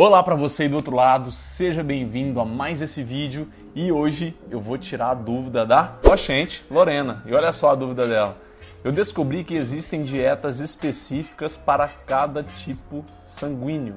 [0.00, 4.32] Olá para você aí do outro lado, seja bem-vindo a mais esse vídeo e hoje
[4.48, 7.20] eu vou tirar a dúvida da paciente Lorena.
[7.26, 8.36] E olha só a dúvida dela.
[8.84, 13.96] Eu descobri que existem dietas específicas para cada tipo sanguíneo.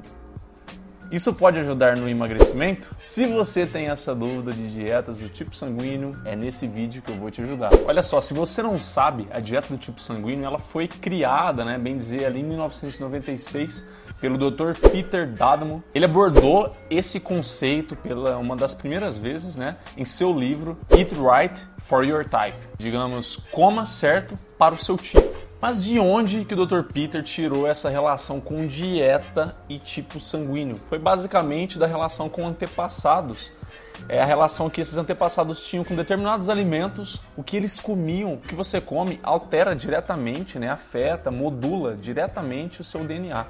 [1.11, 2.95] Isso pode ajudar no emagrecimento?
[2.97, 7.15] Se você tem essa dúvida de dietas do tipo sanguíneo, é nesse vídeo que eu
[7.15, 7.69] vou te ajudar.
[7.85, 11.77] Olha só, se você não sabe, a dieta do tipo sanguíneo ela foi criada, né,
[11.77, 14.77] bem dizer, ali em 1996 pelo Dr.
[14.91, 15.83] Peter Dadmo.
[15.93, 21.67] Ele abordou esse conceito pela uma das primeiras vezes, né, em seu livro Eat Right
[21.79, 22.55] for Your Type.
[22.77, 25.41] Digamos, coma certo para o seu tipo.
[25.59, 26.81] Mas de onde que o Dr.
[26.91, 30.75] Peter tirou essa relação com dieta e tipo sanguíneo?
[30.89, 33.51] Foi basicamente da relação com antepassados.
[34.09, 38.37] É a relação que esses antepassados tinham com determinados alimentos, o que eles comiam, o
[38.37, 43.45] que você come altera diretamente, né, afeta, modula diretamente o seu DNA.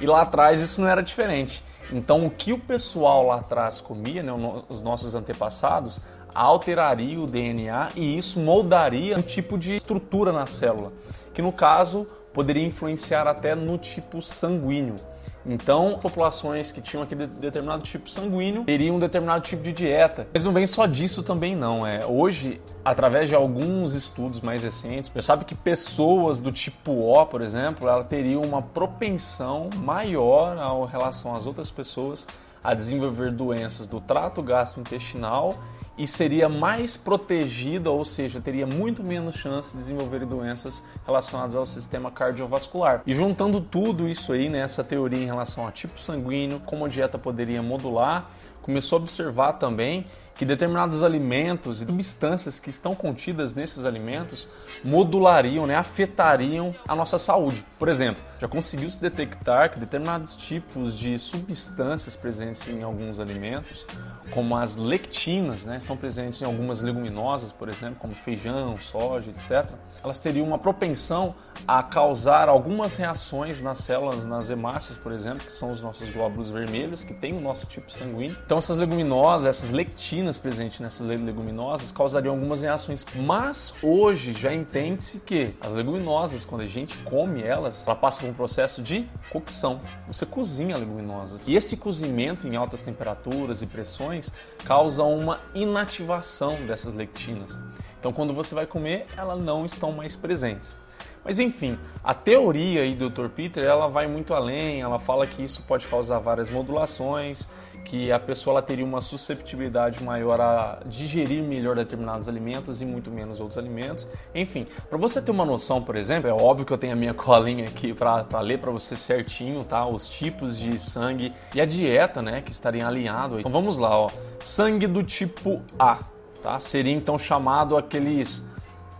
[0.00, 1.62] E lá atrás isso não era diferente.
[1.92, 4.32] Então o que o pessoal lá atrás comia, né,
[4.68, 6.00] os nossos antepassados,
[6.34, 10.92] alteraria o DNA e isso moldaria um tipo de estrutura na célula,
[11.34, 14.96] que no caso poderia influenciar até no tipo sanguíneo.
[15.44, 20.26] Então, populações que tinham aquele determinado tipo sanguíneo teriam um determinado tipo de dieta.
[20.32, 21.86] Mas não vem só disso também não.
[21.86, 27.26] É hoje, através de alguns estudos mais recentes, você sabe que pessoas do tipo O,
[27.26, 32.26] por exemplo, ela teriam uma propensão maior em relação às outras pessoas
[32.62, 35.54] a desenvolver doenças do trato gastrointestinal
[35.96, 41.66] e seria mais protegida, ou seja, teria muito menos chance de desenvolver doenças relacionadas ao
[41.66, 43.02] sistema cardiovascular.
[43.06, 46.88] E juntando tudo isso aí, nessa né, teoria em relação a tipo sanguíneo, como a
[46.88, 48.30] dieta poderia modular,
[48.62, 54.48] começou a observar também que determinados alimentos e substâncias que estão contidas nesses alimentos
[54.82, 57.64] modulariam, né, afetariam a nossa saúde.
[57.78, 63.86] Por exemplo, já conseguiu se detectar que determinados tipos de substâncias presentes em alguns alimentos,
[64.30, 69.70] como as lectinas, né, estão presentes em algumas leguminosas, por exemplo, como feijão, soja, etc.
[70.02, 71.34] Elas teriam uma propensão
[71.66, 76.50] a causar algumas reações nas células, nas hemácias, por exemplo, que são os nossos glóbulos
[76.50, 78.36] vermelhos, que têm o nosso tipo sanguíneo.
[78.44, 83.04] Então essas leguminosas, essas lectinas presentes nessas leguminosas causariam algumas reações.
[83.14, 88.30] Mas hoje já entende-se que as leguminosas, quando a gente come elas, ela passa por
[88.30, 89.80] um processo de cocção.
[90.06, 91.38] Você cozinha a leguminosa.
[91.46, 94.30] E esse cozimento em altas temperaturas e pressões
[94.64, 97.60] causa uma inativação dessas lectinas.
[97.98, 100.76] Então quando você vai comer, elas não estão mais presentes.
[101.24, 103.28] Mas enfim, a teoria aí do Dr.
[103.28, 107.46] Peter, ela vai muito além, ela fala que isso pode causar várias modulações,
[107.84, 113.10] que a pessoa ela teria uma susceptibilidade maior a digerir melhor determinados alimentos e muito
[113.10, 114.06] menos outros alimentos.
[114.34, 117.14] Enfim, para você ter uma noção, por exemplo, é óbvio que eu tenho a minha
[117.14, 119.86] colinha aqui para ler para você certinho, tá?
[119.86, 123.40] Os tipos de sangue e a dieta, né, que estariam alinhados.
[123.40, 124.10] Então vamos lá, ó.
[124.44, 126.00] Sangue do tipo A,
[126.42, 126.58] tá?
[126.58, 128.51] Seria então chamado aqueles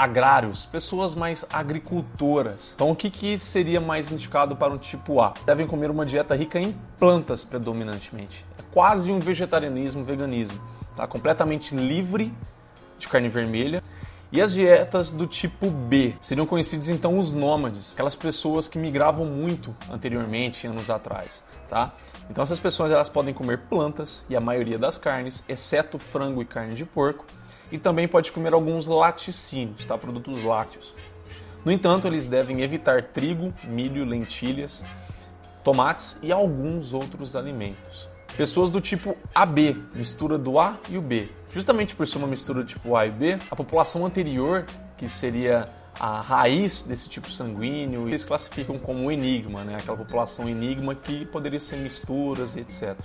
[0.02, 2.72] agrários, pessoas mais agricultoras.
[2.74, 5.32] Então, o que, que seria mais indicado para um tipo A?
[5.46, 8.44] Devem comer uma dieta rica em plantas predominantemente.
[8.58, 10.60] É quase um vegetarianismo, veganismo.
[10.96, 11.06] Tá?
[11.06, 12.34] Completamente livre
[12.98, 13.80] de carne vermelha.
[14.32, 19.26] E as dietas do tipo B seriam conhecidos então os nômades, aquelas pessoas que migravam
[19.26, 21.92] muito anteriormente, anos atrás, tá?
[22.30, 26.46] Então essas pessoas elas podem comer plantas e a maioria das carnes, exceto frango e
[26.46, 27.26] carne de porco,
[27.72, 29.98] e também pode comer alguns laticínios, tá?
[29.98, 30.94] produtos lácteos.
[31.64, 34.84] No entanto, eles devem evitar trigo, milho, lentilhas,
[35.64, 38.08] tomates e alguns outros alimentos.
[38.36, 41.28] Pessoas do tipo AB, mistura do A e o B.
[41.52, 44.64] Justamente por ser uma mistura do tipo A e B, a população anterior,
[44.96, 45.66] que seria
[46.00, 49.76] a raiz desse tipo sanguíneo, eles classificam como enigma, né?
[49.76, 52.96] aquela população enigma que poderia ser misturas e etc.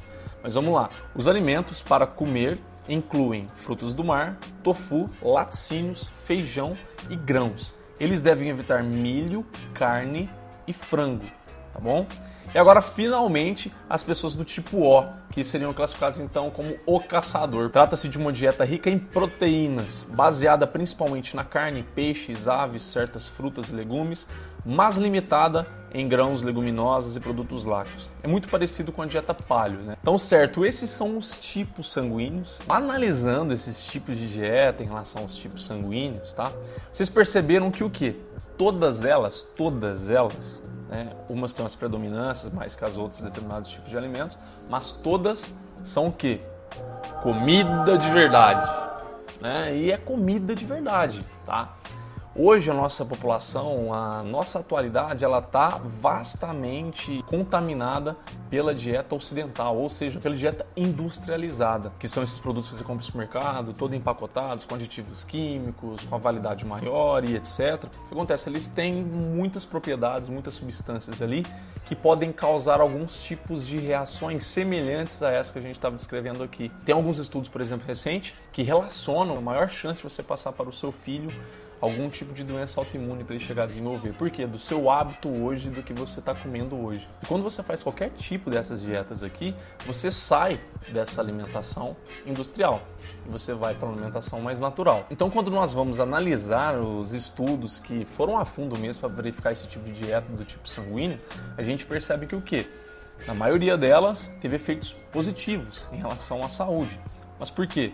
[0.41, 2.57] Mas vamos lá, os alimentos para comer
[2.89, 6.75] incluem frutos do mar, tofu, laticínios, feijão
[7.09, 7.75] e grãos.
[7.99, 10.29] Eles devem evitar milho, carne
[10.67, 11.25] e frango,
[11.73, 12.05] tá bom?
[12.53, 17.69] E agora, finalmente, as pessoas do tipo O, que seriam classificadas então como o caçador.
[17.69, 23.69] Trata-se de uma dieta rica em proteínas, baseada principalmente na carne, peixes, aves, certas frutas
[23.69, 24.25] e legumes,
[24.67, 28.09] mas limitada em grãos, leguminosas e produtos lácteos.
[28.21, 29.97] É muito parecido com a dieta paleo, né?
[30.01, 32.59] Então, certo, esses são os tipos sanguíneos.
[32.67, 36.51] Analisando esses tipos de dieta em relação aos tipos sanguíneos, tá?
[36.91, 38.19] Vocês perceberam que o que?
[38.57, 41.13] Todas elas, todas elas, né?
[41.29, 44.37] Umas têm as predominâncias mais que as outras determinados tipos de alimentos,
[44.69, 45.49] mas todas
[45.83, 46.41] são o que?
[47.23, 48.69] Comida de verdade.
[49.39, 49.77] Né?
[49.77, 51.75] E é comida de verdade, tá?
[52.39, 55.69] Hoje a nossa população, a nossa atualidade, ela está
[55.99, 58.15] vastamente contaminada
[58.47, 62.97] pela dieta ocidental, ou seja, pela dieta industrializada, que são esses produtos que você compra
[62.97, 67.85] no supermercado, todo empacotados, com aditivos químicos, com a validade maior e etc.
[67.85, 68.47] O que acontece?
[68.47, 71.43] Eles têm muitas propriedades, muitas substâncias ali
[71.85, 76.43] que podem causar alguns tipos de reações semelhantes a essa que a gente estava descrevendo
[76.43, 76.71] aqui.
[76.85, 80.69] Tem alguns estudos, por exemplo, recentes, que relacionam a maior chance de você passar para
[80.69, 81.31] o seu filho
[81.79, 84.13] algum tipo de doença autoimune para ele chegar a desenvolver.
[84.13, 84.45] Por quê?
[84.45, 87.07] Do seu hábito hoje, do que você está comendo hoje.
[87.21, 90.59] E quando você faz qualquer tipo dessas dietas aqui, você sai
[90.89, 91.95] dessa alimentação
[92.25, 92.81] industrial
[93.25, 95.05] e você vai para uma alimentação mais natural.
[95.11, 99.67] Então, quando nós vamos analisar os estudos que foram a fundo mesmo para verificar esse
[99.67, 101.19] tipo de dieta do tipo sanguíneo,
[101.57, 102.67] a gente percebe que o quê?
[103.25, 106.99] Na maioria delas teve efeitos positivos em relação à saúde.
[107.39, 107.93] Mas por quê?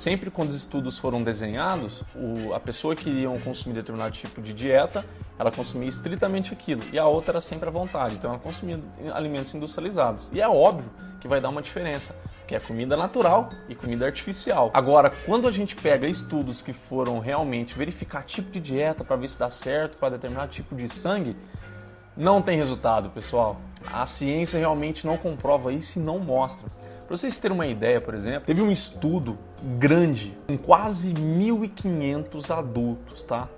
[0.00, 4.54] Sempre quando os estudos foram desenhados, o, a pessoa que iria consumir determinado tipo de
[4.54, 5.04] dieta,
[5.38, 8.80] ela consumia estritamente aquilo, e a outra era sempre à vontade, então ela consumia
[9.12, 10.30] alimentos industrializados.
[10.32, 12.16] E é óbvio que vai dar uma diferença,
[12.48, 14.70] que é comida natural e comida artificial.
[14.72, 19.28] Agora, quando a gente pega estudos que foram realmente verificar tipo de dieta para ver
[19.28, 21.36] se dá certo para determinado tipo de sangue,
[22.16, 23.60] não tem resultado, pessoal.
[23.92, 26.68] A ciência realmente não comprova isso e não mostra.
[27.10, 29.36] Para vocês terem uma ideia, por exemplo, teve um estudo
[29.80, 33.48] grande com quase 1.500 adultos, tá?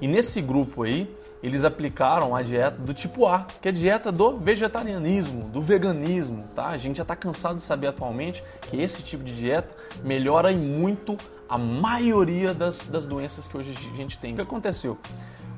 [0.00, 1.12] E nesse grupo aí,
[1.42, 6.44] eles aplicaram a dieta do tipo A, que é a dieta do vegetarianismo, do veganismo,
[6.54, 6.68] tá?
[6.68, 10.58] A gente já está cansado de saber atualmente que esse tipo de dieta melhora em
[10.58, 11.18] muito
[11.48, 14.34] a maioria das, das doenças que hoje a gente tem.
[14.34, 14.96] O que aconteceu?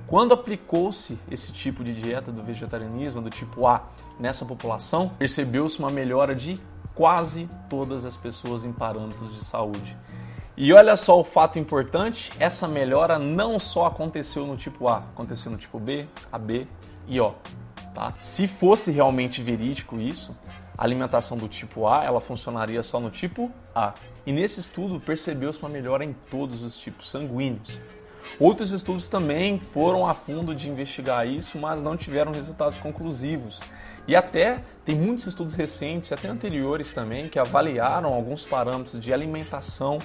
[0.07, 3.87] Quando aplicou-se esse tipo de dieta do vegetarianismo, do tipo A,
[4.19, 6.59] nessa população, percebeu-se uma melhora de
[6.95, 9.97] quase todas as pessoas em parâmetros de saúde.
[10.57, 15.51] E olha só o fato importante: essa melhora não só aconteceu no tipo A, aconteceu
[15.51, 16.69] no tipo B, AB
[17.09, 17.35] e O.
[17.95, 18.13] Tá?
[18.19, 20.37] Se fosse realmente verídico isso,
[20.77, 23.95] a alimentação do tipo A ela funcionaria só no tipo A.
[24.27, 27.79] E nesse estudo percebeu-se uma melhora em todos os tipos sanguíneos.
[28.39, 33.61] Outros estudos também foram a fundo de investigar isso, mas não tiveram resultados conclusivos.
[34.07, 39.99] E até tem muitos estudos recentes, até anteriores também, que avaliaram alguns parâmetros de alimentação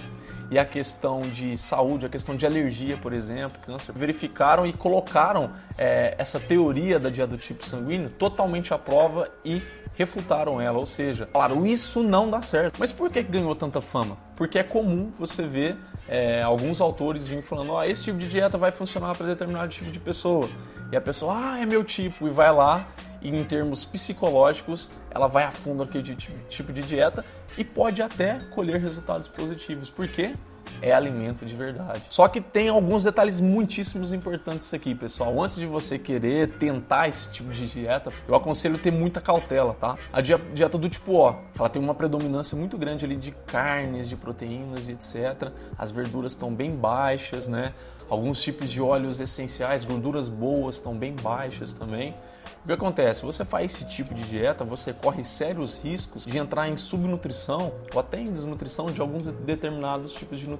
[0.51, 5.51] e a questão de saúde, a questão de alergia, por exemplo, câncer, verificaram e colocaram
[5.77, 9.62] é, essa teoria da dieta do tipo sanguíneo totalmente à prova e
[9.94, 12.77] refutaram ela, ou seja, falaram isso não dá certo.
[12.80, 14.18] Mas por que ganhou tanta fama?
[14.36, 15.77] Porque é comum você ver
[16.10, 19.92] é, alguns autores virem falando, ó, esse tipo de dieta vai funcionar para determinado tipo
[19.92, 20.50] de pessoa.
[20.92, 22.88] E a pessoa, ah, é meu tipo, e vai lá
[23.22, 26.16] e em termos psicológicos ela vai a fundo naquele
[26.50, 27.24] tipo de dieta
[27.58, 29.90] e pode até colher resultados positivos.
[29.92, 30.34] Por quê?
[30.81, 32.01] É alimento de verdade.
[32.10, 35.42] Só que tem alguns detalhes muitíssimos importantes aqui, pessoal.
[35.42, 39.98] Antes de você querer tentar esse tipo de dieta, eu aconselho ter muita cautela, tá?
[40.12, 44.16] A dieta do tipo O, ela tem uma predominância muito grande ali de carnes, de
[44.16, 45.51] proteínas e etc.
[45.77, 47.74] As verduras estão bem baixas, né?
[48.10, 52.16] Alguns tipos de óleos essenciais, gorduras boas estão bem baixas também.
[52.63, 53.21] O que acontece?
[53.24, 58.00] Você faz esse tipo de dieta, você corre sérios riscos de entrar em subnutrição ou
[58.00, 60.59] até em desnutrição de alguns determinados tipos de nutrientes,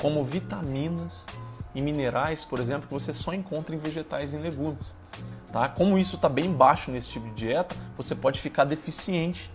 [0.00, 1.24] como vitaminas
[1.74, 4.94] e minerais, por exemplo, que você só encontra em vegetais e legumes.
[5.52, 5.68] Tá?
[5.68, 9.50] Como isso está bem baixo nesse tipo de dieta, você pode ficar deficiente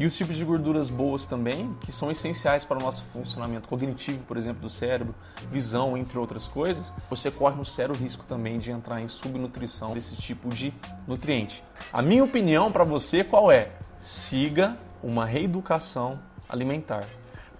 [0.00, 4.24] e os tipos de gorduras boas também, que são essenciais para o nosso funcionamento cognitivo,
[4.24, 5.14] por exemplo, do cérebro,
[5.50, 10.16] visão, entre outras coisas, você corre um sério risco também de entrar em subnutrição desse
[10.16, 10.72] tipo de
[11.06, 11.62] nutriente.
[11.92, 13.72] A minha opinião para você qual é?
[14.00, 16.18] Siga uma reeducação
[16.48, 17.04] alimentar.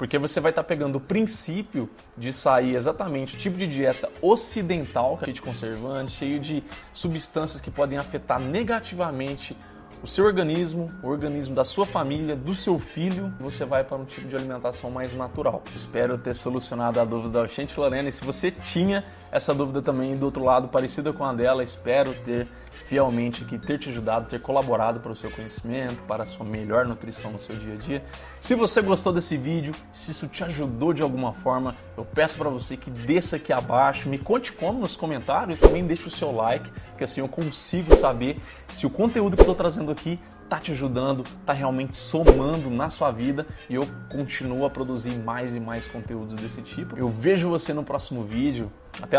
[0.00, 4.08] Porque você vai estar tá pegando o princípio de sair exatamente o tipo de dieta
[4.22, 9.54] ocidental, cheio de conservantes, cheio de substâncias que podem afetar negativamente
[10.02, 14.06] o seu organismo, o organismo da sua família, do seu filho, você vai para um
[14.06, 15.62] tipo de alimentação mais natural.
[15.76, 18.08] Espero ter solucionado a dúvida da gente, Lorena.
[18.08, 22.14] E se você tinha essa dúvida também do outro lado, parecida com a dela, espero
[22.24, 22.48] ter
[22.86, 26.86] fielmente aqui, ter te ajudado, ter colaborado para o seu conhecimento, para a sua melhor
[26.86, 28.04] nutrição no seu dia a dia.
[28.40, 32.48] Se você gostou desse vídeo, se isso te ajudou de alguma forma, eu peço para
[32.48, 36.70] você que desça aqui abaixo, me conte como nos comentários, também deixe o seu like,
[36.96, 40.18] que assim eu consigo saber se o conteúdo que eu estou trazendo aqui
[40.50, 45.54] tá te ajudando, tá realmente somando na sua vida e eu continuo a produzir mais
[45.54, 46.98] e mais conteúdos desse tipo.
[46.98, 48.70] Eu vejo você no próximo vídeo.